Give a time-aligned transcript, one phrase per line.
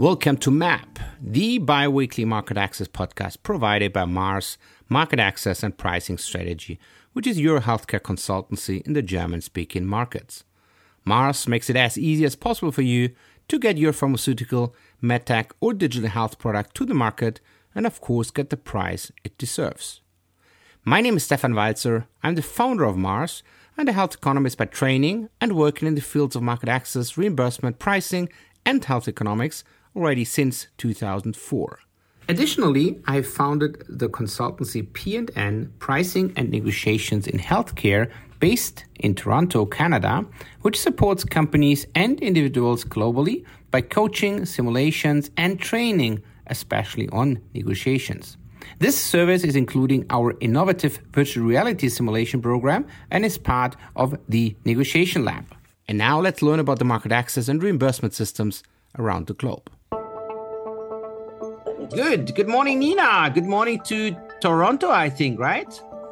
[0.00, 4.56] Welcome to MAP, the bi weekly market access podcast provided by Mars
[4.88, 6.80] Market Access and Pricing Strategy,
[7.12, 10.44] which is your healthcare consultancy in the German speaking markets.
[11.04, 13.10] Mars makes it as easy as possible for you
[13.48, 17.42] to get your pharmaceutical, medtech, or digital health product to the market
[17.74, 20.00] and, of course, get the price it deserves.
[20.82, 22.06] My name is Stefan Walzer.
[22.22, 23.42] I'm the founder of Mars
[23.76, 27.78] and a health economist by training and working in the fields of market access, reimbursement,
[27.78, 28.30] pricing,
[28.64, 29.62] and health economics
[29.94, 31.78] already since 2004.
[32.28, 40.24] Additionally, I founded the consultancy P&N Pricing and Negotiations in Healthcare based in Toronto, Canada,
[40.62, 48.36] which supports companies and individuals globally by coaching, simulations, and training, especially on negotiations.
[48.78, 54.56] This service is including our innovative virtual reality simulation program and is part of the
[54.64, 55.46] Negotiation Lab.
[55.88, 58.62] And now let's learn about the market access and reimbursement systems
[58.98, 59.70] around the globe.
[61.92, 62.36] Good.
[62.36, 63.30] Good morning, Nina.
[63.34, 65.68] Good morning to Toronto, I think, right?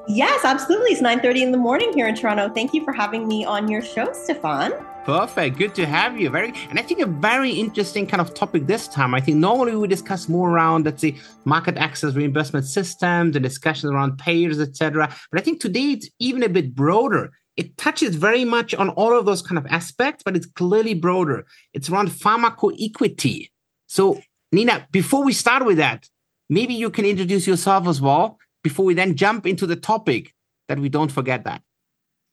[0.09, 0.91] Yes, absolutely.
[0.91, 2.48] It's 9:30 in the morning here in Toronto.
[2.53, 4.73] Thank you for having me on your show, Stefan.
[5.05, 5.56] Perfect.
[5.56, 6.31] Good to have you.
[6.31, 9.15] Very and I think a very interesting kind of topic this time.
[9.15, 13.93] I think normally we discuss more around let's say market access reimbursement systems, the discussions
[13.93, 15.15] around payers, etc.
[15.31, 17.31] But I think today it's even a bit broader.
[17.56, 21.47] It touches very much on all of those kind of aspects, but it's clearly broader.
[21.73, 23.51] It's around pharmacoequity.
[23.87, 24.21] So
[24.53, 26.09] Nina, before we start with that,
[26.49, 30.35] maybe you can introduce yourself as well before we then jump into the topic
[30.69, 31.63] that we don't forget that.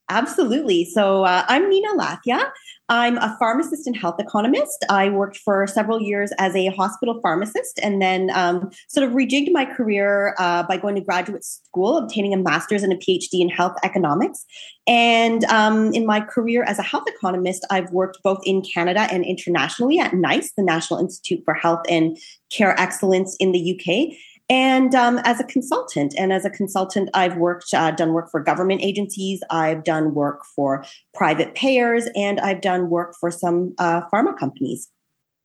[0.09, 0.85] Absolutely.
[0.85, 2.51] So uh, I'm Nina Lathia.
[2.89, 4.85] I'm a pharmacist and health economist.
[4.87, 9.51] I worked for several years as a hospital pharmacist and then um, sort of rejigged
[9.51, 13.49] my career uh, by going to graduate school, obtaining a master's and a PhD in
[13.49, 14.45] health economics.
[14.85, 19.25] And um, in my career as a health economist, I've worked both in Canada and
[19.25, 22.15] internationally at NICE, the National Institute for Health and
[22.51, 24.15] Care Excellence in the UK
[24.49, 28.39] and um, as a consultant and as a consultant i've worked uh, done work for
[28.39, 30.83] government agencies i've done work for
[31.13, 34.89] private payers and i've done work for some uh, pharma companies.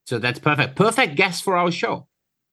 [0.06, 0.76] So that's perfect.
[0.76, 2.06] Perfect guest for our show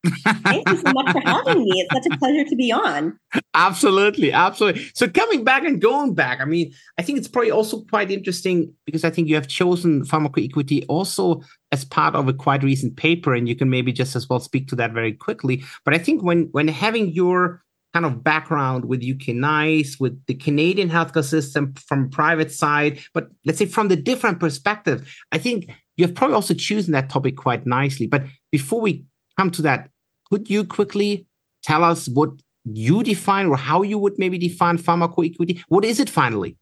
[0.05, 1.81] Thank you so much for having me.
[1.81, 3.17] It's such a pleasure to be on.
[3.53, 4.89] Absolutely, absolutely.
[4.93, 8.73] So coming back and going back, I mean, I think it's probably also quite interesting
[8.85, 11.41] because I think you have chosen pharmacoequity also
[11.71, 14.67] as part of a quite recent paper, and you can maybe just as well speak
[14.69, 15.63] to that very quickly.
[15.83, 20.35] But I think when when having your kind of background with UK NICE, with the
[20.35, 25.71] Canadian healthcare system from private side, but let's say from the different perspective, I think
[25.95, 28.05] you have probably also chosen that topic quite nicely.
[28.05, 29.05] But before we
[29.37, 29.89] come to that,
[30.29, 31.25] could you quickly
[31.63, 32.29] tell us what
[32.65, 35.61] you define or how you would maybe define pharmacoequity?
[35.69, 36.57] What is it finally?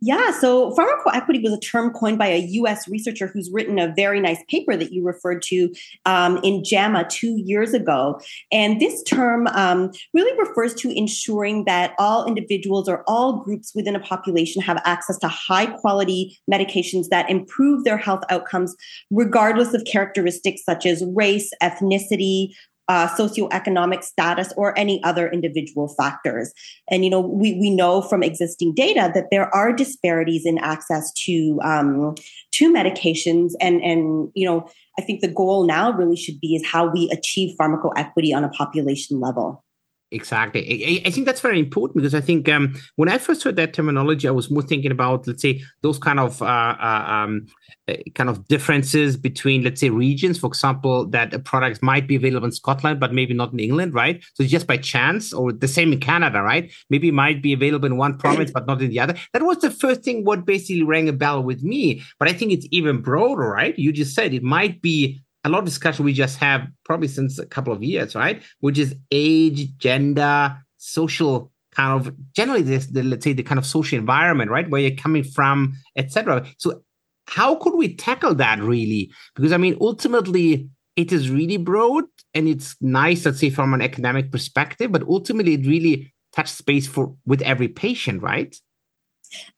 [0.00, 4.20] Yeah, so pharmacoequity was a term coined by a US researcher who's written a very
[4.20, 5.74] nice paper that you referred to
[6.04, 8.20] um, in JAMA two years ago.
[8.52, 13.96] And this term um, really refers to ensuring that all individuals or all groups within
[13.96, 18.76] a population have access to high quality medications that improve their health outcomes,
[19.10, 22.50] regardless of characteristics such as race, ethnicity,
[22.88, 26.52] uh, socioeconomic status or any other individual factors.
[26.90, 31.12] And you know, we we know from existing data that there are disparities in access
[31.24, 32.14] to um,
[32.52, 36.66] to medications, and and you know, I think the goal now really should be is
[36.66, 39.64] how we achieve pharmacoequity on a population level.
[40.12, 41.02] Exactly.
[41.04, 43.72] I, I, think that's very important because I think um, when I first heard that
[43.74, 47.46] terminology, I was more thinking about, let's say, those kind of uh, uh, um,
[47.88, 50.38] uh, kind of differences between, let's say, regions.
[50.38, 53.94] For example, that a product might be available in Scotland, but maybe not in England,
[53.94, 54.24] right?
[54.34, 56.72] So just by chance, or the same in Canada, right?
[56.88, 59.16] Maybe might be available in one province, but not in the other.
[59.32, 62.04] That was the first thing what basically rang a bell with me.
[62.20, 63.76] But I think it's even broader, right?
[63.76, 67.38] You just said it might be a lot of discussion we just have probably since
[67.38, 68.42] a couple of years, right?
[68.60, 73.64] Which is age, gender, social kind of generally this the, let's say the kind of
[73.64, 74.68] social environment, right?
[74.68, 76.44] Where you're coming from, etc.
[76.58, 76.82] So
[77.28, 79.12] how could we tackle that really?
[79.36, 82.04] Because I mean, ultimately it is really broad
[82.34, 86.88] and it's nice, let's say, from an academic perspective, but ultimately it really touches space
[86.88, 88.56] for with every patient, right?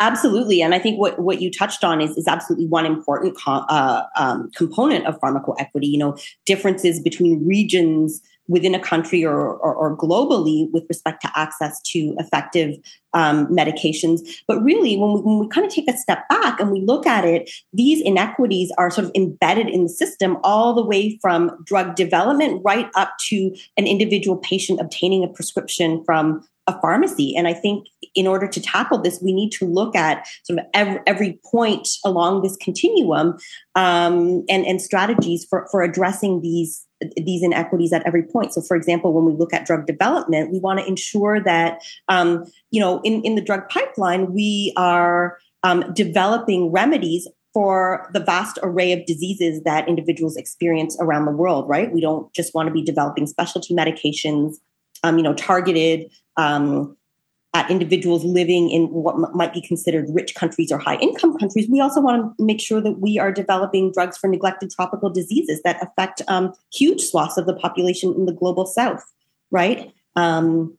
[0.00, 4.04] Absolutely, and I think what, what you touched on is, is absolutely one important uh,
[4.16, 5.88] um, component of pharmacoequity.
[5.88, 6.16] You know,
[6.46, 12.14] differences between regions within a country or, or, or globally with respect to access to
[12.18, 12.74] effective
[13.12, 14.20] um, medications.
[14.46, 17.06] But really, when we, when we kind of take a step back and we look
[17.06, 21.50] at it, these inequities are sort of embedded in the system all the way from
[21.64, 27.34] drug development right up to an individual patient obtaining a prescription from a pharmacy.
[27.36, 30.66] And I think in order to tackle this, we need to look at sort of
[30.74, 33.38] every, every point along this continuum
[33.74, 36.84] um, and, and strategies for, for addressing these
[37.16, 38.52] these inequities at every point.
[38.52, 42.44] So, for example, when we look at drug development, we want to ensure that um,
[42.70, 48.58] you know in, in the drug pipeline we are um, developing remedies for the vast
[48.62, 51.68] array of diseases that individuals experience around the world.
[51.68, 51.92] Right?
[51.92, 54.56] We don't just want to be developing specialty medications,
[55.02, 56.96] um, you know, targeted um,
[57.54, 61.68] at individuals living in what m- might be considered rich countries or high income countries,
[61.70, 65.62] we also want to make sure that we are developing drugs for neglected tropical diseases
[65.62, 69.04] that affect um, huge swaths of the population in the global south,
[69.50, 69.92] right?
[70.14, 70.76] Um,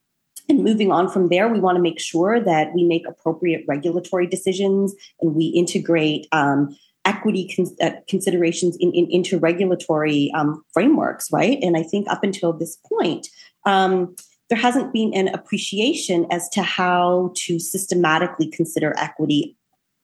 [0.48, 4.26] and moving on from there, we want to make sure that we make appropriate regulatory
[4.26, 6.76] decisions and we integrate um,
[7.06, 11.60] equity con- uh, considerations in, in, into regulatory um, frameworks, right?
[11.62, 13.30] And I think up until this point,
[13.66, 14.16] um,
[14.50, 19.56] there hasn't been an appreciation as to how to systematically consider equity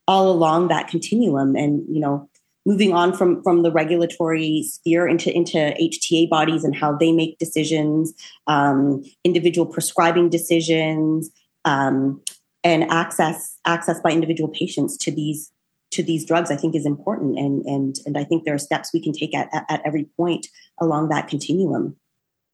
[0.08, 2.30] all along that continuum and you know
[2.66, 7.38] moving on from from the regulatory sphere into into hta bodies and how they make
[7.40, 8.14] decisions
[8.48, 11.32] um, individual prescribing decisions
[11.66, 12.22] um,
[12.64, 15.52] and access access by individual patients to these
[15.92, 17.38] to these drugs i think is important.
[17.38, 20.06] And and and i think there are steps we can take at, at, at every
[20.18, 20.48] point
[20.80, 21.96] along that continuum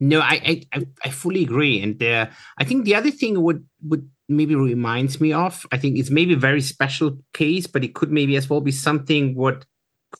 [0.02, 2.26] no, I I, I fully agree, and uh,
[2.58, 6.34] I think the other thing would would maybe reminds me of I think it's maybe
[6.34, 9.66] a very special case, but it could maybe as well be something what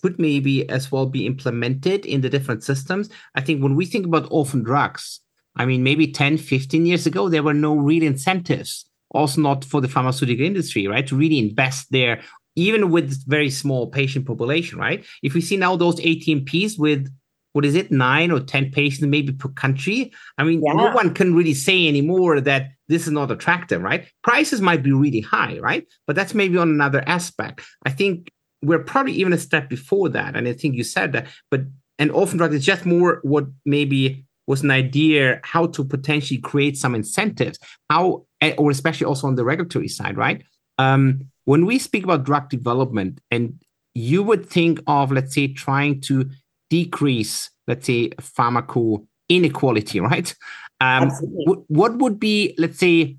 [0.02, 3.10] could maybe as well be implemented in the different systems.
[3.36, 5.20] I think when we think about orphan drugs,
[5.56, 9.82] I mean maybe 10, 15 years ago there were no real incentives, also not for
[9.82, 12.22] the pharmaceutical industry, right, to really invest there
[12.56, 15.06] even with very small patient population, right?
[15.24, 17.10] If we see now those ATMPs with
[17.54, 20.12] what is it, nine or 10 patients maybe per country.
[20.38, 20.74] I mean, yeah.
[20.74, 24.08] no one can really say anymore that this is not attractive, right?
[24.24, 25.86] Prices might be really high, right?
[26.08, 27.62] But that's maybe on another aspect.
[27.86, 28.32] I think
[28.62, 30.36] we're probably even a step before that.
[30.36, 31.62] And I think you said that, but
[32.00, 36.78] and orphan drug is just more what maybe was an idea how to potentially create
[36.78, 37.60] some incentives,
[37.90, 40.44] how, eh, or especially also on the regulatory side, right?
[40.78, 43.62] Um, when we speak about drug development, and
[43.94, 46.30] you would think of, let's say, trying to
[46.72, 50.34] decrease, let's say, pharmaco inequality, right?
[50.80, 53.18] Um, w- what would be, let's say,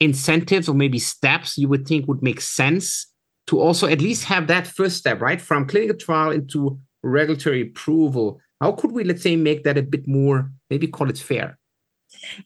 [0.00, 3.06] incentives or maybe steps you would think would make sense
[3.46, 5.40] to also at least have that first step, right?
[5.40, 8.40] From clinical trial into regulatory approval.
[8.60, 11.58] How could we, let's say, make that a bit more, maybe call it fair?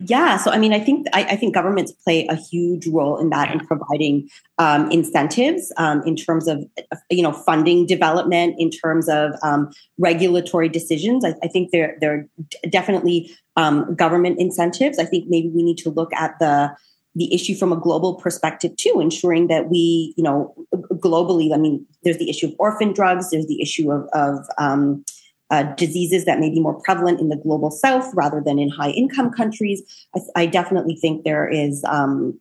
[0.01, 3.31] Yeah, so I mean, I think I, I, think governments play a huge role in
[3.31, 4.29] that in providing
[4.59, 6.65] um, incentives um, in terms of
[7.11, 11.25] you know funding development, in terms of um, regulatory decisions.
[11.25, 14.99] I, I, think there there are definitely um, government incentives.
[14.99, 16.75] I think maybe we need to look at the
[17.15, 20.55] the issue from a global perspective too, ensuring that we you know
[20.95, 21.53] globally.
[21.55, 23.31] I mean, there's the issue of orphan drugs.
[23.31, 25.05] There's the issue of of um,
[25.51, 28.91] uh, diseases that may be more prevalent in the global south rather than in high
[28.91, 29.83] income countries.
[30.15, 32.39] I, I definitely think there is um,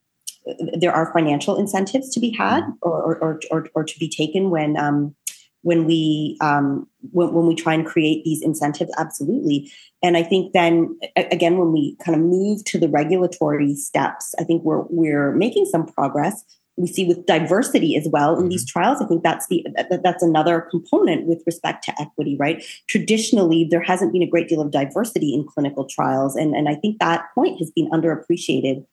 [0.74, 4.78] there are financial incentives to be had or or, or, or to be taken when
[4.78, 5.16] um,
[5.62, 9.72] when we um, when, when we try and create these incentives absolutely
[10.02, 14.44] and i think then again when we kind of move to the regulatory steps i
[14.44, 16.44] think we're we're making some progress
[16.78, 18.80] we see with diversity as well in these mm-hmm.
[18.80, 19.02] trials.
[19.02, 22.64] I think that's the that, that's another component with respect to equity, right?
[22.88, 26.76] Traditionally, there hasn't been a great deal of diversity in clinical trials, and and I
[26.76, 28.86] think that point has been underappreciated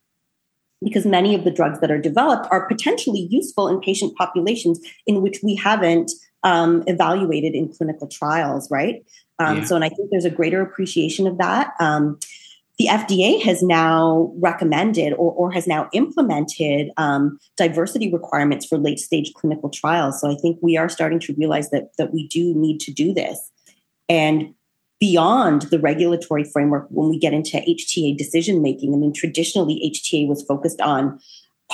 [0.83, 5.23] because many of the drugs that are developed are potentially useful in patient populations in
[5.23, 9.03] which we haven't um, evaluated in clinical trials, right?
[9.39, 9.65] Um, yeah.
[9.65, 11.73] So, and I think there's a greater appreciation of that.
[11.81, 12.19] Um,
[12.79, 18.99] the FDA has now recommended or, or has now implemented um, diversity requirements for late
[18.99, 20.21] stage clinical trials.
[20.21, 23.15] So I think we are starting to realize that, that we do need to do
[23.15, 23.39] this.
[24.09, 24.55] And
[24.99, 30.27] beyond the regulatory framework, when we get into HTA decision making, I mean, traditionally HTA
[30.27, 31.21] was focused on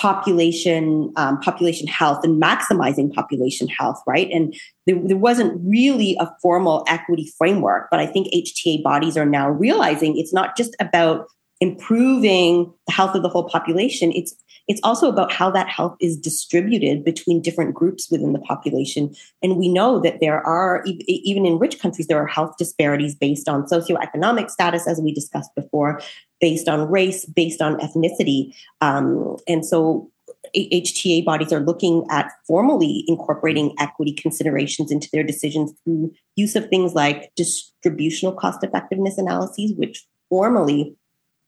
[0.01, 4.31] population um, population health and maximizing population health right?
[4.33, 4.55] And
[4.87, 9.49] there, there wasn't really a formal equity framework but i think hta bodies are now
[9.49, 11.27] realizing it's not just about
[11.61, 14.35] improving the health of the whole population it's
[14.69, 19.57] it's also about how that health is distributed between different groups within the population and
[19.57, 23.65] we know that there are even in rich countries there are health disparities based on
[23.65, 26.01] socioeconomic status as we discussed before
[26.41, 28.55] based on race, based on ethnicity.
[28.81, 30.11] Um, and so
[30.57, 36.69] HTA bodies are looking at formally incorporating equity considerations into their decisions through use of
[36.69, 40.97] things like distributional cost effectiveness analyses, which formally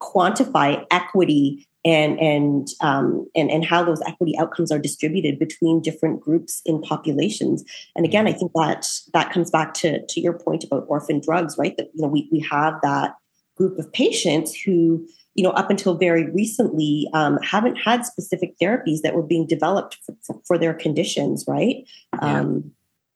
[0.02, 6.20] quantify equity and and um, and and how those equity outcomes are distributed between different
[6.20, 7.64] groups in populations.
[7.96, 11.56] And again, I think that that comes back to to your point about orphan drugs,
[11.58, 11.76] right?
[11.76, 13.14] That you know we we have that
[13.56, 19.00] group of patients who you know up until very recently um, haven't had specific therapies
[19.02, 21.84] that were being developed for, for their conditions, right?
[22.14, 22.40] Yeah.
[22.40, 22.72] Um,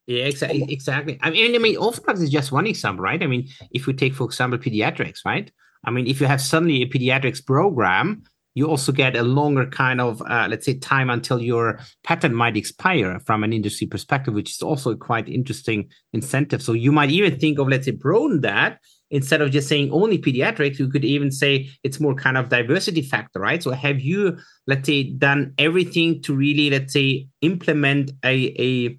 [0.08, 0.64] yeah, exactly.
[0.68, 1.18] Exactly.
[1.20, 3.20] I mean, I mean, orphan drugs is just one example, right?
[3.20, 5.50] I mean, if we take, for example, pediatrics, right?
[5.84, 8.24] I mean, if you have suddenly a pediatrics program
[8.56, 12.56] you also get a longer kind of uh, let's say time until your patent might
[12.56, 16.62] expire from an industry perspective which is also a quite interesting incentive.
[16.62, 18.80] So you might even think of let's say broaden that
[19.10, 23.02] instead of just saying only pediatrics you could even say it's more kind of diversity
[23.02, 23.62] factor right?
[23.62, 28.98] So have you let's say done everything to really let's say implement a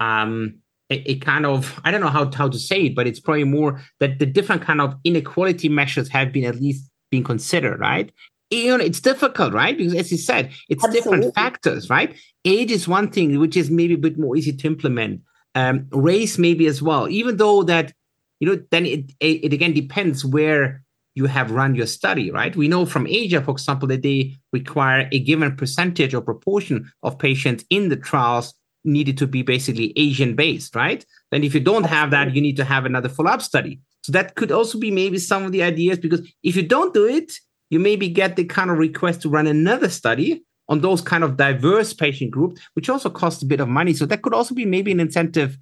[0.00, 3.20] a um a, kind of I don't know how, how to say it, but it's
[3.20, 7.80] probably more that the different kind of inequality measures have been at least being considered,
[7.80, 8.12] right?
[8.50, 9.76] you know, it's difficult, right?
[9.76, 11.18] Because as you said, it's Absolutely.
[11.18, 12.14] different factors, right?
[12.44, 15.22] Age is one thing, which is maybe a bit more easy to implement.
[15.54, 17.92] Um, race maybe as well, even though that,
[18.40, 20.82] you know, then it, it, it again depends where
[21.14, 22.54] you have run your study, right?
[22.54, 27.18] We know from Asia, for example, that they require a given percentage or proportion of
[27.18, 28.52] patients in the trials
[28.86, 31.04] needed to be basically Asian based, right?
[31.30, 33.80] Then if you don't have that, you need to have another follow-up study.
[34.02, 37.06] So that could also be maybe some of the ideas because if you don't do
[37.06, 37.32] it,
[37.70, 41.36] you maybe get the kind of request to run another study on those kind of
[41.36, 43.92] diverse patient groups, which also costs a bit of money.
[43.92, 45.58] So that could also be maybe an incentive,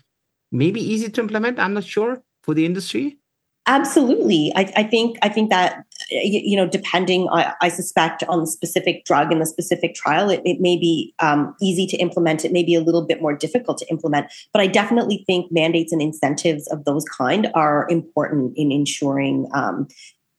[0.53, 1.59] maybe easy to implement.
[1.59, 3.19] I'm not sure for the industry.
[3.67, 8.47] Absolutely, I, I think I think that you know, depending, I, I, suspect on the
[8.47, 12.45] specific drug and the specific trial, it, it may be um, easy to implement.
[12.45, 15.93] It may be a little bit more difficult to implement, but I definitely think mandates
[15.93, 19.89] and incentives of those kind are important in ensuring um,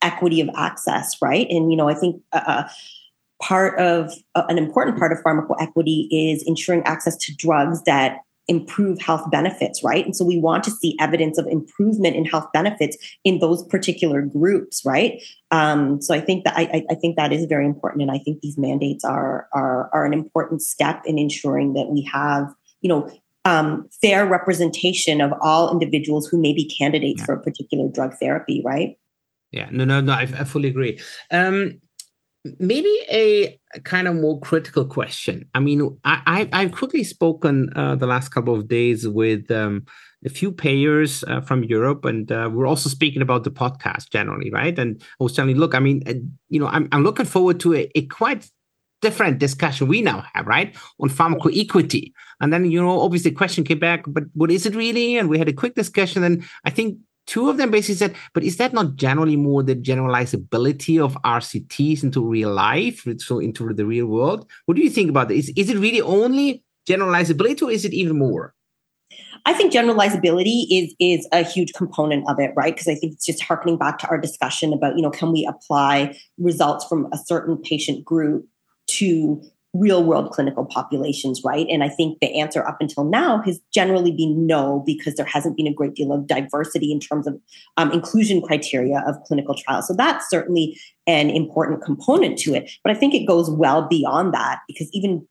[0.03, 1.47] equity of access, right?
[1.49, 2.69] And you know, I think uh, uh,
[3.41, 8.99] part of uh, an important part of pharmacoequity is ensuring access to drugs that improve
[9.01, 10.05] health benefits, right?
[10.05, 14.21] And so we want to see evidence of improvement in health benefits in those particular
[14.21, 15.21] groups, right?
[15.51, 18.41] Um, so I think that I, I, think that is very important, and I think
[18.41, 23.09] these mandates are are are an important step in ensuring that we have, you know.
[23.47, 27.25] Um, fair representation of all individuals who may be candidates yeah.
[27.25, 28.97] for a particular drug therapy, right?
[29.55, 30.99] yeah no no no i, I fully agree
[31.31, 31.79] um
[32.59, 37.95] maybe a kind of more critical question i mean i, I have quickly spoken uh,
[37.95, 39.85] the last couple of days with um,
[40.25, 44.51] a few payers uh, from europe and uh, we're also speaking about the podcast generally
[44.51, 46.13] right and i was telling you look i mean uh,
[46.49, 48.49] you know i'm, I'm looking forward to a, a quite
[49.01, 52.11] different discussion we now have, right, on pharmacoequity.
[52.41, 55.15] And then, you know, obviously the question came back, but what is it really?
[55.17, 56.23] And we had a quick discussion.
[56.23, 59.75] And I think two of them basically said, but is that not generally more the
[59.75, 64.49] generalizability of RCTs into real life, so into the real world?
[64.65, 65.49] What do you think about this?
[65.49, 68.53] Is, is it really only generalizability or is it even more?
[69.47, 72.73] I think generalizability is is a huge component of it, right?
[72.73, 75.45] Because I think it's just harkening back to our discussion about, you know, can we
[75.45, 78.47] apply results from a certain patient group
[78.87, 79.41] to
[79.75, 81.67] real world clinical populations, right?
[81.69, 85.57] And I think the answer up until now has generally been no, because there hasn't
[85.57, 87.39] been a great deal of diversity in terms of
[87.77, 89.87] um, inclusion criteria of clinical trials.
[89.87, 92.71] So that's certainly an important component to it.
[92.83, 95.27] But I think it goes well beyond that because even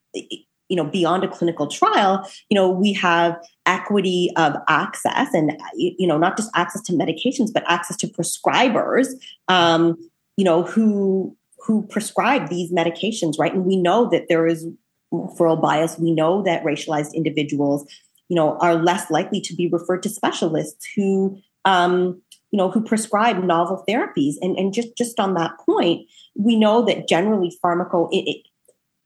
[0.69, 3.37] you know beyond a clinical trial you know we have
[3.67, 9.09] equity of access and you know not just access to medications but access to prescribers
[9.49, 9.97] um,
[10.37, 13.55] you know who who prescribe these medications, right?
[13.55, 14.67] And we know that there is
[15.13, 15.99] referral bias.
[15.99, 17.91] We know that racialized individuals,
[18.29, 22.83] you know, are less likely to be referred to specialists who, um, you know, who
[22.83, 24.35] prescribe novel therapies.
[24.43, 26.07] And, and just, just on that point,
[26.37, 28.29] we know that generally pharmaco, it,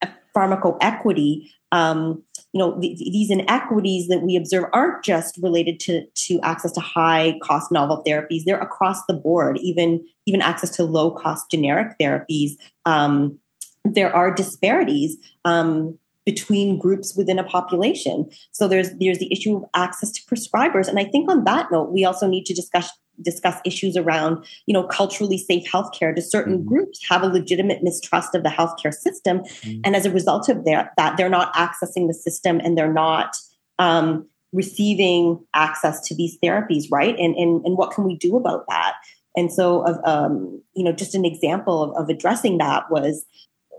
[0.03, 2.23] it, pharmacoequity um,
[2.59, 6.81] you know th- these inequities that we observe aren't just related to to access to
[6.81, 8.43] high cost novel therapies.
[8.45, 12.53] They're across the board even even access to low cost generic therapies.
[12.85, 13.39] Um,
[13.85, 15.97] there are disparities um,
[16.27, 18.29] between groups within a population.
[18.51, 20.89] So there's there's the issue of access to prescribers.
[20.89, 22.91] And i think on that note we also need to discuss
[23.23, 26.15] discuss issues around, you know, culturally safe healthcare.
[26.15, 26.69] Do certain mm-hmm.
[26.69, 29.41] groups have a legitimate mistrust of the healthcare system?
[29.41, 29.81] Mm-hmm.
[29.85, 33.37] And as a result of that, that they're not accessing the system and they're not
[33.79, 37.17] um, receiving access to these therapies, right?
[37.19, 38.95] And, and, and what can we do about that?
[39.37, 43.25] And so, of um, you know, just an example of, of addressing that was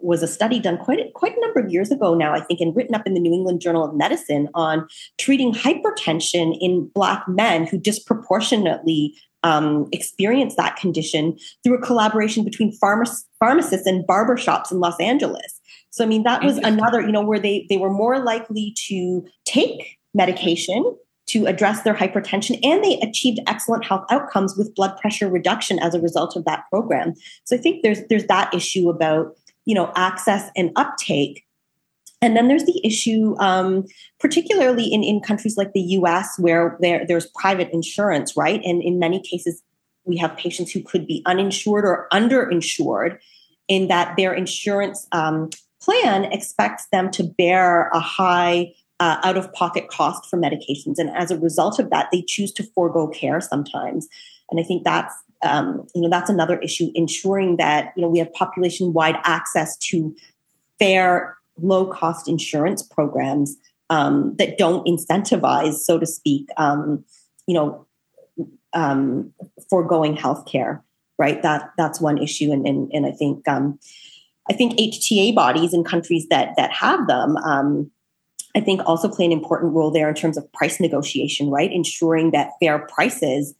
[0.01, 2.61] was a study done quite a, quite a number of years ago now, I think,
[2.61, 7.27] and written up in the New England Journal of Medicine on treating hypertension in Black
[7.27, 14.71] men who disproportionately um, experience that condition through a collaboration between pharma- pharmacists and barbershops
[14.71, 15.59] in Los Angeles.
[15.91, 19.25] So I mean that was another, you know, where they they were more likely to
[19.45, 20.95] take medication
[21.27, 25.93] to address their hypertension and they achieved excellent health outcomes with blood pressure reduction as
[25.93, 27.13] a result of that program.
[27.45, 31.43] So I think there's there's that issue about, you know, access and uptake
[32.21, 33.85] and then there's the issue, um,
[34.19, 38.61] particularly in, in countries like the US, where there, there's private insurance, right?
[38.63, 39.61] And in many cases,
[40.05, 43.19] we have patients who could be uninsured or underinsured
[43.67, 45.49] in that their insurance um,
[45.81, 50.97] plan expects them to bear a high uh, out of pocket cost for medications.
[50.97, 54.07] And as a result of that, they choose to forego care sometimes.
[54.51, 58.19] And I think that's um, you know that's another issue ensuring that you know we
[58.19, 60.13] have population wide access to
[60.79, 63.55] fair low cost insurance programs
[63.89, 67.03] um, that don't incentivize, so to speak, um,
[67.47, 67.85] you know,
[68.73, 69.33] um,
[69.69, 70.81] foregoing healthcare.
[71.17, 71.41] Right.
[71.41, 73.77] That that's one issue, and and, and I think um,
[74.49, 77.35] I think HTA bodies in countries that that have them.
[77.37, 77.91] Um,
[78.55, 81.71] I think also play an important role there in terms of price negotiation, right?
[81.71, 83.53] Ensuring that fair prices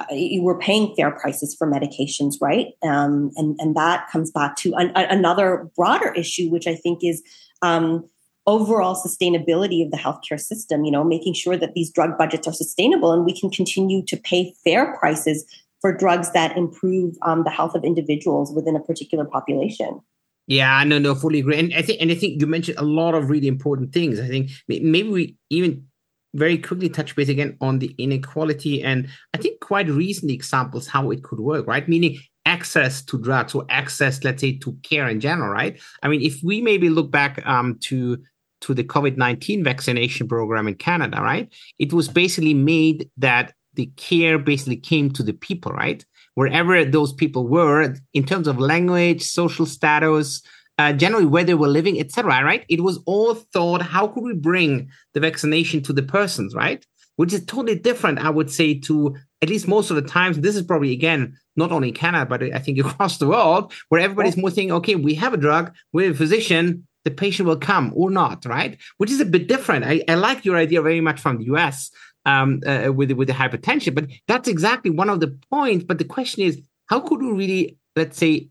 [0.00, 2.68] uh, we're paying fair prices for medications, right?
[2.82, 7.22] Um, and and that comes back to an, another broader issue, which I think is
[7.62, 8.08] um,
[8.46, 10.84] overall sustainability of the healthcare system.
[10.84, 14.16] You know, making sure that these drug budgets are sustainable and we can continue to
[14.16, 15.44] pay fair prices
[15.80, 20.00] for drugs that improve um, the health of individuals within a particular population.
[20.46, 21.58] Yeah, no, no, fully agree.
[21.58, 24.18] And I think, and I think you mentioned a lot of really important things.
[24.18, 25.86] I think maybe we even
[26.34, 31.10] very quickly touch base again on the inequality and I think quite recent examples how
[31.10, 31.88] it could work, right?
[31.88, 35.80] Meaning access to drugs or access, let's say, to care in general, right?
[36.02, 38.18] I mean, if we maybe look back um, to
[38.62, 41.52] to the COVID nineteen vaccination program in Canada, right?
[41.78, 46.04] It was basically made that the care basically came to the people, right?
[46.34, 50.42] Wherever those people were, in terms of language, social status,
[50.80, 52.42] uh, generally where they were living, etc.
[52.42, 52.64] Right?
[52.68, 56.84] It was all thought: how could we bring the vaccination to the persons, right?
[57.16, 60.40] Which is totally different, I would say, to at least most of the times.
[60.40, 64.00] This is probably again not only in Canada, but I think across the world, where
[64.00, 67.92] everybody's more thinking, okay, we have a drug, we're a physician, the patient will come
[67.94, 68.78] or not, right?
[68.96, 69.84] Which is a bit different.
[69.84, 71.90] I, I like your idea very much from the US
[72.24, 75.84] um, uh, with with the hypertension, but that's exactly one of the points.
[75.84, 76.54] But the question is,
[76.86, 78.48] how could we really, let's say,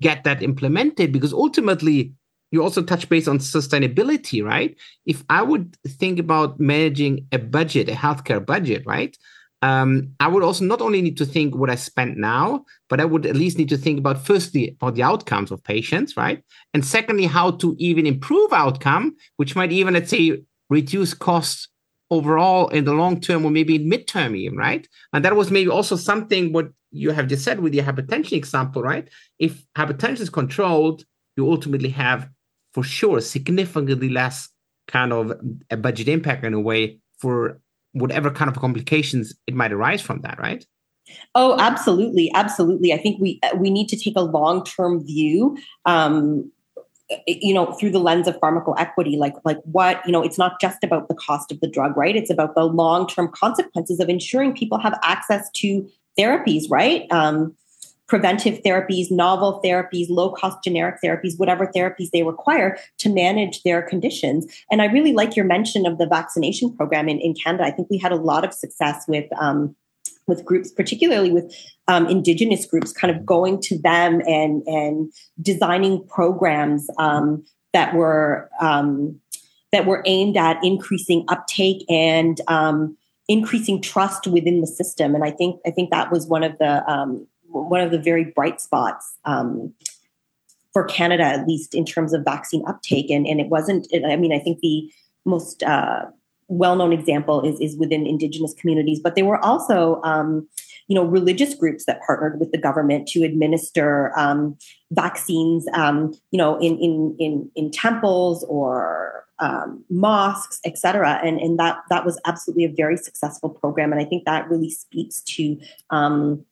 [0.00, 1.12] get that implemented?
[1.12, 2.12] Because ultimately,
[2.50, 4.76] you also touch base on sustainability, right?
[5.06, 9.16] If I would think about managing a budget, a healthcare budget, right?
[9.60, 13.04] Um, I would also not only need to think what I spent now, but I
[13.04, 16.42] would at least need to think about firstly about the outcomes of patients, right?
[16.72, 21.68] And secondly, how to even improve outcome, which might even, let's say, reduce costs
[22.10, 24.88] overall in the long term or maybe in midterm even, right?
[25.12, 28.82] And that was maybe also something what you have just said with your hypertension example,
[28.82, 29.08] right?
[29.38, 31.04] If hypertension is controlled,
[31.36, 32.28] you ultimately have
[32.72, 34.48] for sure significantly less
[34.86, 35.32] kind of
[35.70, 37.60] a budget impact in a way for
[37.92, 40.64] whatever kind of complications it might arise from that, right?
[41.34, 42.92] Oh, absolutely, absolutely.
[42.92, 45.56] I think we we need to take a long term view.
[45.86, 46.50] Um,
[47.26, 50.84] you know through the lens of pharmacoequity like like what you know it's not just
[50.84, 54.54] about the cost of the drug right it's about the long term consequences of ensuring
[54.54, 57.54] people have access to therapies right um,
[58.08, 63.82] preventive therapies, novel therapies, low cost generic therapies, whatever therapies they require to manage their
[63.82, 64.46] conditions.
[64.70, 67.64] And I really like your mention of the vaccination program in, in Canada.
[67.64, 69.26] I think we had a lot of success with.
[69.38, 69.76] Um,
[70.26, 71.54] with groups, particularly with
[71.88, 78.50] um, indigenous groups, kind of going to them and and designing programs um, that were
[78.60, 79.18] um,
[79.72, 85.14] that were aimed at increasing uptake and um, increasing trust within the system.
[85.14, 88.24] And I think I think that was one of the um, one of the very
[88.24, 89.72] bright spots um,
[90.72, 93.10] for Canada, at least in terms of vaccine uptake.
[93.10, 94.90] And, and it wasn't, I mean, I think the
[95.24, 96.06] most uh,
[96.48, 100.48] well known example is, is within Indigenous communities, but there were also, um,
[100.88, 104.56] you know, religious groups that partnered with the government to administer um,
[104.90, 111.20] vaccines, um, you know, in, in, in, in temples or um, mosques, et cetera.
[111.22, 113.92] And, and that, that was absolutely a very successful program.
[113.92, 115.58] And I think that really speaks to,
[115.90, 116.44] um,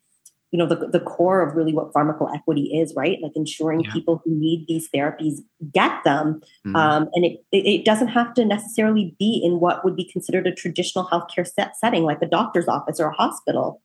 [0.56, 3.92] you know the, the core of really what pharmacoequity is right like ensuring yeah.
[3.92, 5.40] people who need these therapies
[5.70, 6.74] get them mm-hmm.
[6.74, 10.54] um, and it, it doesn't have to necessarily be in what would be considered a
[10.54, 13.82] traditional healthcare set setting like a doctor's office or a hospital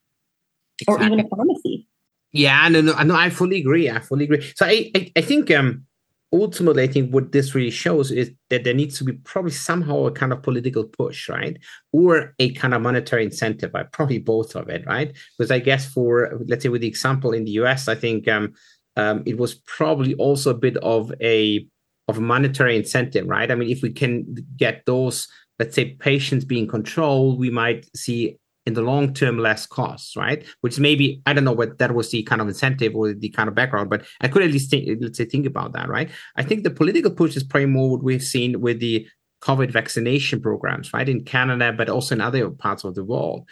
[0.80, 1.08] exactly.
[1.08, 1.90] or even a pharmacy
[2.32, 5.52] yeah no no no i fully agree i fully agree so i i, I think
[5.52, 5.86] um
[6.34, 10.06] ultimately, I think what this really shows is that there needs to be probably somehow
[10.06, 11.58] a kind of political push, right?
[11.92, 13.92] Or a kind of monetary incentive, right?
[13.92, 15.16] probably both of it, right?
[15.38, 18.54] Because I guess for, let's say, with the example in the US, I think um,
[18.96, 21.68] um, it was probably also a bit of a
[22.08, 23.52] of a monetary incentive, right?
[23.52, 25.28] I mean, if we can get those,
[25.60, 30.46] let's say, patients being controlled, we might see in the long term less costs, right?
[30.62, 33.50] Which maybe I don't know what that was the kind of incentive or the kind
[33.50, 36.10] of background, but I could at least think, let's say think about that, right?
[36.36, 39.08] I think the political push is probably more what we've seen with the
[39.42, 43.48] COVID vaccination programs, right, in Canada, but also in other parts of the world.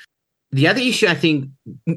[0.52, 1.50] The other issue, I think,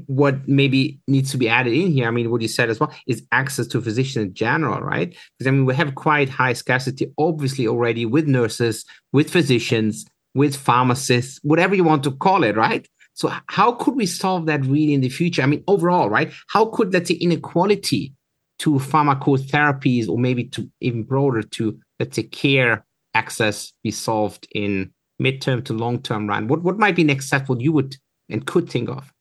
[0.06, 2.92] what maybe needs to be added in here, I mean, what you said as well,
[3.06, 5.08] is access to physicians in general, right?
[5.08, 10.54] Because I mean, we have quite high scarcity, obviously, already with nurses, with physicians, with
[10.54, 12.86] pharmacists, whatever you want to call it, right?
[13.14, 15.42] So how could we solve that really in the future?
[15.42, 16.32] I mean, overall, right?
[16.48, 18.14] How could let's say inequality
[18.60, 24.90] to pharmacotherapies or maybe to even broader to let's say care access be solved in
[25.20, 26.48] midterm to long term run?
[26.48, 27.96] What what might be next step what you would
[28.28, 29.12] and could think of?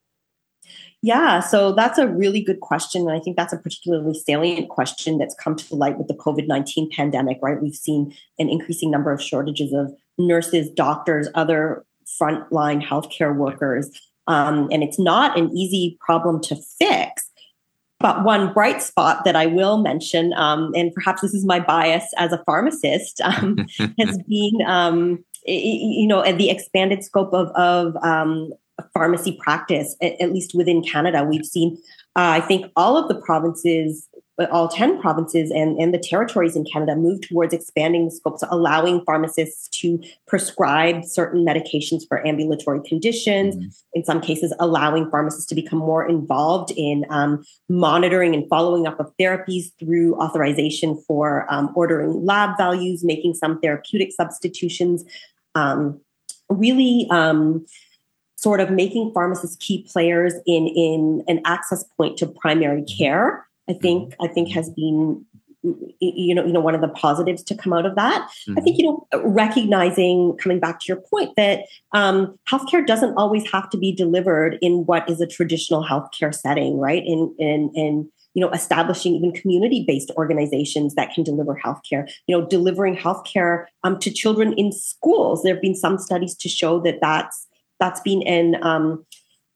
[1.04, 3.02] Yeah, so that's a really good question.
[3.02, 6.48] And I think that's a particularly salient question that's come to light with the COVID
[6.48, 7.60] 19 pandemic, right?
[7.60, 11.84] We've seen an increasing number of shortages of nurses, doctors, other
[12.20, 13.90] frontline healthcare workers.
[14.28, 17.30] Um, and it's not an easy problem to fix.
[18.00, 22.06] But one bright spot that I will mention, um, and perhaps this is my bias
[22.18, 23.58] as a pharmacist, um,
[24.00, 28.52] has been, um, you know, the expanded scope of, of um,
[28.94, 31.24] pharmacy practice, at, at, least within Canada.
[31.24, 31.78] We've seen,
[32.16, 34.08] uh, I think, all of the provinces
[34.50, 39.04] all 10 provinces and, and the territories in Canada move towards expanding the scopes, allowing
[39.06, 43.56] pharmacists to prescribe certain medications for ambulatory conditions.
[43.56, 43.68] Mm-hmm.
[43.94, 49.00] In some cases, allowing pharmacists to become more involved in um, monitoring and following up
[49.00, 55.04] of therapies through authorization for um, ordering lab values, making some therapeutic substitutions.
[55.56, 56.00] Um,
[56.50, 57.66] really, um,
[58.42, 63.74] sort of making pharmacists key players in in an access point to primary care I
[63.74, 65.26] think I think has been
[65.64, 68.28] you know you know one of the positives to come out of that.
[68.48, 68.58] Mm-hmm.
[68.58, 73.50] i think you know recognizing coming back to your point that um, healthcare doesn't always
[73.52, 77.04] have to be delivered in what is a traditional healthcare setting right?
[77.06, 82.10] In in in you know establishing even community based organizations that can deliver healthcare.
[82.28, 85.44] You know delivering healthcare um, to children in schools.
[85.44, 87.48] There have been some studies to show that that's
[87.80, 89.06] that's been an um,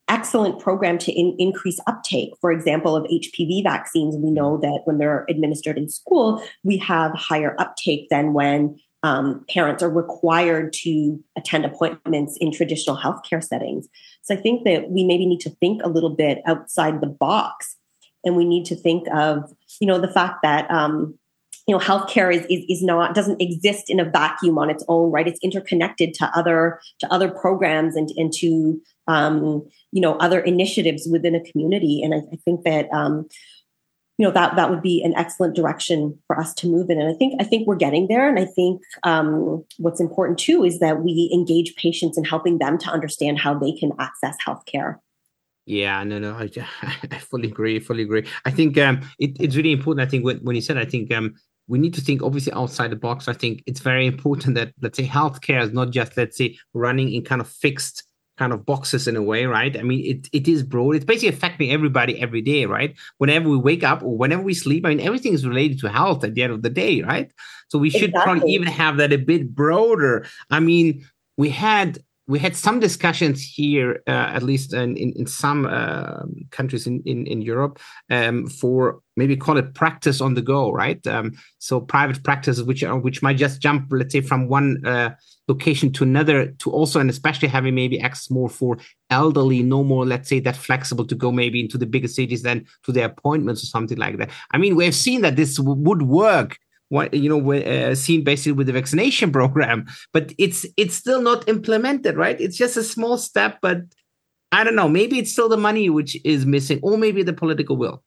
[0.07, 2.31] excellent program to in, increase uptake.
[2.41, 7.11] For example, of HPV vaccines, we know that when they're administered in school, we have
[7.13, 13.87] higher uptake than when um, parents are required to attend appointments in traditional healthcare settings.
[14.23, 17.75] So I think that we maybe need to think a little bit outside the box,
[18.23, 21.19] and we need to think of you know the fact that um,
[21.67, 25.11] you know healthcare is, is is not doesn't exist in a vacuum on its own
[25.11, 30.39] right it's interconnected to other to other programs and and to um, you know other
[30.39, 33.27] initiatives within a community and i, I think that um,
[34.17, 37.09] you know that that would be an excellent direction for us to move in and
[37.09, 40.79] i think i think we're getting there and i think um, what's important too is
[40.79, 44.97] that we engage patients in helping them to understand how they can access healthcare
[45.67, 46.49] yeah, no, no, I,
[47.11, 48.27] I fully agree, fully agree.
[48.45, 50.07] I think um, it, it's really important.
[50.07, 51.33] I think when, when you said, I think um,
[51.67, 53.27] we need to think obviously outside the box.
[53.27, 57.11] I think it's very important that let's say healthcare is not just let's say running
[57.11, 58.03] in kind of fixed
[58.37, 59.77] kind of boxes in a way, right?
[59.77, 60.95] I mean, it, it is broad.
[60.95, 62.95] It's basically affecting everybody every day, right?
[63.17, 66.23] Whenever we wake up or whenever we sleep, I mean, everything is related to health
[66.23, 67.31] at the end of the day, right?
[67.69, 68.23] So we should exactly.
[68.23, 70.25] probably even have that a bit broader.
[70.51, 71.05] I mean,
[71.37, 76.23] we had we had some discussions here, uh, at least in, in, in some uh,
[76.49, 81.05] countries in, in, in Europe, um, for maybe call it practice on the go, right?
[81.05, 85.11] Um, so private practices, which are, which might just jump, let's say, from one uh,
[85.47, 88.77] location to another, to also and especially having maybe access more for
[89.11, 92.65] elderly, no more, let's say, that flexible to go maybe into the bigger cities than
[92.83, 94.31] to their appointments or something like that.
[94.51, 96.57] I mean, we've seen that this w- would work
[96.95, 101.47] what you know uh, seen basically with the vaccination program but it's it's still not
[101.47, 102.39] implemented right?
[102.39, 103.79] It's just a small step but
[104.51, 104.89] i don't know.
[104.89, 107.97] Maybe it's still the money which is missing or maybe the political will.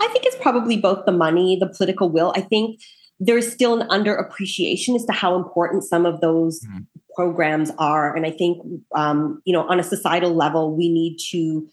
[0.00, 2.32] I think it's probably both the money the political will.
[2.36, 2.80] I think
[3.18, 6.82] there's still an underappreciation as to how important some of those mm-hmm.
[7.14, 8.14] programs are.
[8.14, 8.54] And i think
[8.94, 11.68] um, you know on a societal level we need to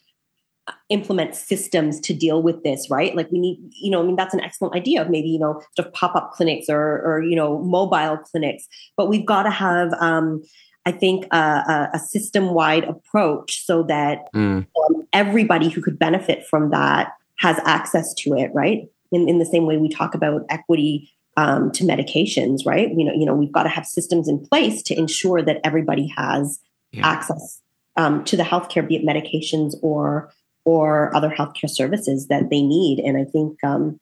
[0.89, 4.33] implement systems to deal with this right like we need you know i mean that's
[4.33, 7.59] an excellent idea of maybe you know sort of pop-up clinics or or you know
[7.59, 10.41] mobile clinics but we've got to have um
[10.85, 14.65] i think a, a system-wide approach so that mm.
[14.65, 19.45] um, everybody who could benefit from that has access to it right in, in the
[19.45, 22.89] same way we talk about equity um, to medications, right?
[22.89, 26.07] You know, you know, we've got to have systems in place to ensure that everybody
[26.15, 26.59] has
[26.91, 27.07] yeah.
[27.07, 27.59] access
[27.95, 30.31] um, to the healthcare, be it medications or
[30.65, 32.99] or other healthcare services that they need.
[32.99, 33.99] And I think um,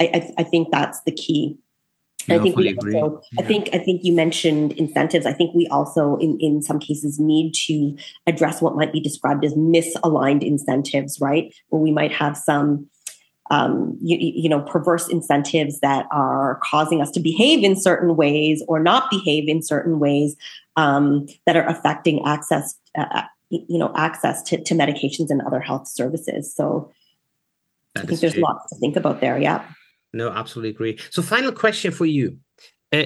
[0.00, 1.58] I, I, I think that's the key.
[2.30, 3.42] I think we also, yeah.
[3.42, 5.26] I think I think you mentioned incentives.
[5.26, 7.96] I think we also in, in some cases need to
[8.28, 11.52] address what might be described as misaligned incentives, right?
[11.68, 12.88] Where we might have some
[13.50, 18.62] um, you, you, know perverse incentives that are causing us to behave in certain ways
[18.68, 20.36] or not behave in certain ways
[20.76, 25.60] um, that are affecting access uh, uh you know access to, to medications and other
[25.60, 26.54] health services.
[26.54, 26.90] So
[27.94, 28.42] that i think there's true.
[28.42, 29.38] lots to think about there.
[29.38, 29.64] Yeah.
[30.12, 30.98] No absolutely agree.
[31.10, 32.38] So final question for you.
[32.92, 33.04] Uh,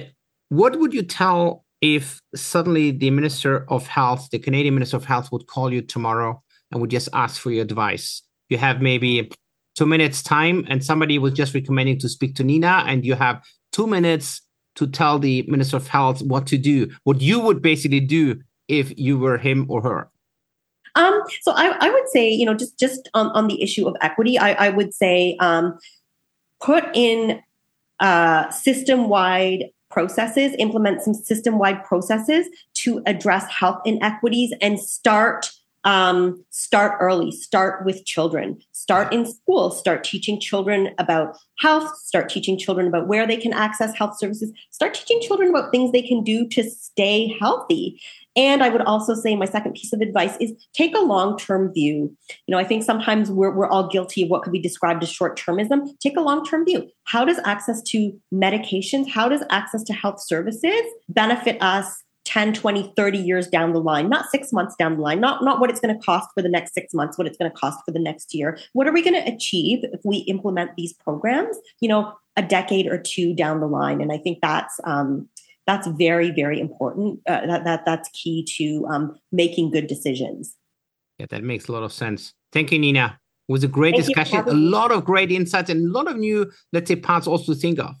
[0.49, 5.31] what would you tell if suddenly the minister of health the canadian minister of health
[5.31, 8.21] would call you tomorrow and would just ask for your advice?
[8.49, 9.29] You have maybe
[9.75, 13.43] two minutes time and somebody was just recommending to speak to nina and you have
[13.71, 14.41] two minutes
[14.75, 18.97] to tell the minister of health what to do what you would basically do if
[18.97, 20.09] you were him or her
[20.97, 23.95] um, so I, I, would say you know just just on, on the issue of
[24.01, 25.77] equity i, I would say um,
[26.61, 27.41] put in
[27.99, 35.51] uh, system wide processes implement some system wide processes to address health inequities and start
[35.87, 42.27] um, start early, start with children, start in school, start teaching children about health, start
[42.27, 46.01] teaching children about where they can access health services, start teaching children about things they
[46.01, 48.01] can do to stay healthy.
[48.37, 51.73] And I would also say my second piece of advice is take a long term
[51.73, 52.15] view.
[52.45, 55.09] You know, I think sometimes we're, we're all guilty of what could be described as
[55.09, 55.89] short termism.
[55.99, 56.87] Take a long term view.
[57.05, 62.93] How does access to medications, how does access to health services benefit us 10 20
[62.97, 65.79] 30 years down the line not six months down the line not not what it's
[65.79, 67.99] going to cost for the next six months what it's going to cost for the
[67.99, 72.13] next year what are we going to achieve if we implement these programs you know
[72.35, 75.29] a decade or two down the line and i think that's um,
[75.67, 80.55] that's very very important uh, that, that that's key to um, making good decisions
[81.19, 84.05] yeah that makes a lot of sense thank you nina it was a great Thank
[84.05, 87.53] discussion a lot of great insights and a lot of new let's say parts also
[87.53, 87.95] to think of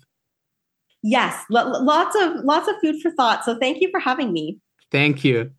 [1.03, 3.45] Yes, lots of lots of food for thought.
[3.45, 4.59] So thank you for having me.
[4.91, 5.51] Thank you.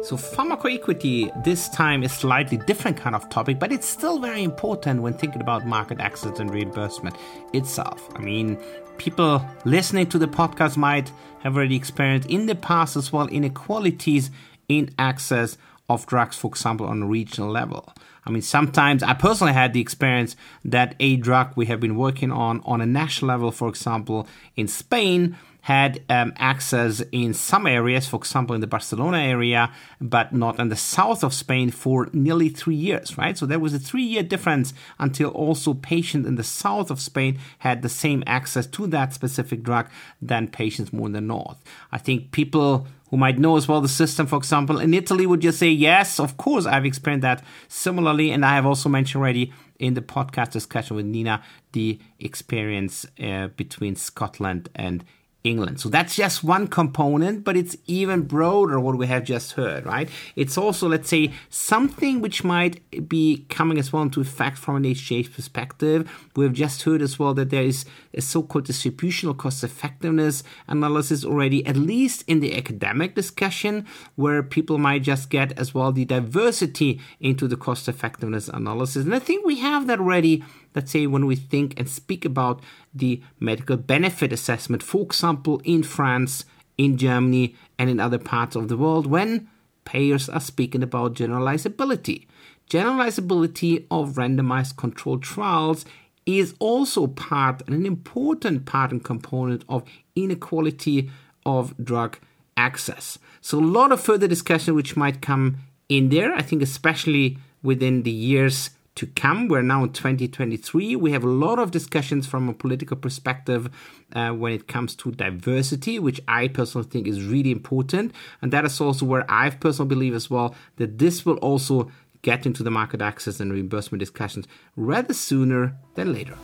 [0.00, 5.02] So pharmacoequity this time is slightly different kind of topic, but it's still very important
[5.02, 7.16] when thinking about market access and reimbursement
[7.52, 8.08] itself.
[8.16, 8.58] I mean,
[8.96, 14.30] people listening to the podcast might have already experienced in the past as well inequalities
[14.68, 17.92] in access of drugs, for example, on a regional level.
[18.24, 22.32] I mean, sometimes I personally had the experience that a drug we have been working
[22.32, 24.26] on on a national level, for example,
[24.56, 30.32] in Spain, had um, access in some areas, for example, in the Barcelona area, but
[30.32, 33.38] not in the south of Spain for nearly three years, right?
[33.38, 37.38] So there was a three year difference until also patients in the south of Spain
[37.60, 39.88] had the same access to that specific drug
[40.20, 41.62] than patients more in the north.
[41.92, 45.42] I think people who might know as well the system, for example, in Italy would
[45.42, 48.32] just say, yes, of course, I've experienced that similarly.
[48.32, 53.48] And I have also mentioned already in the podcast discussion with Nina the experience uh,
[53.48, 55.04] between Scotland and
[55.44, 55.80] England.
[55.80, 60.08] So that's just one component, but it's even broader what we have just heard, right?
[60.36, 64.84] It's also, let's say, something which might be coming as well into effect from an
[64.84, 66.08] HGH perspective.
[66.36, 71.66] We've just heard as well that there is a so-called distributional cost effectiveness analysis already,
[71.66, 77.00] at least in the academic discussion, where people might just get as well the diversity
[77.18, 79.04] into the cost effectiveness analysis.
[79.04, 82.60] And I think we have that already let's say when we think and speak about
[82.94, 86.44] the medical benefit assessment, for example, in France,
[86.78, 89.48] in Germany, and in other parts of the world, when
[89.84, 92.26] payers are speaking about generalizability.
[92.70, 95.84] Generalizability of randomized controlled trials
[96.24, 99.82] is also part and an important part and component of
[100.14, 101.10] inequality
[101.44, 102.18] of drug
[102.56, 103.18] access.
[103.40, 105.58] So, a lot of further discussion which might come
[105.88, 109.48] in there, I think, especially within the years to come.
[109.48, 110.96] We're now in 2023.
[110.96, 113.70] We have a lot of discussions from a political perspective
[114.12, 118.12] uh, when it comes to diversity, which I personally think is really important.
[118.42, 121.90] And that is also where I personally believe as well that this will also
[122.22, 126.36] get into the market access and reimbursement discussions rather sooner than later.